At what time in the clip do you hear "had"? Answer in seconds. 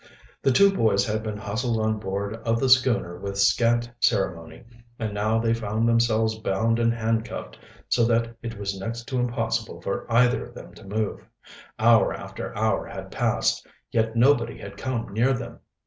1.05-1.21, 12.87-13.11, 14.57-14.75